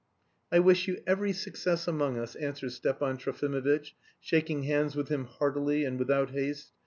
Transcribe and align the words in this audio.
"I 0.51 0.57
wish 0.57 0.87
you 0.87 0.97
every 1.05 1.31
success 1.31 1.87
among 1.87 2.17
us," 2.17 2.33
answered 2.35 2.71
Stepan 2.71 3.17
Trofimovitch, 3.17 3.91
shaking 4.19 4.63
hands 4.63 4.95
with 4.95 5.09
him 5.09 5.25
heartily 5.25 5.83
and 5.85 5.99
without 5.99 6.31
haste. 6.31 6.71